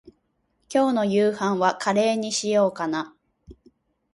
[0.67, 3.13] 今日の夕飯はカレーにしようかな。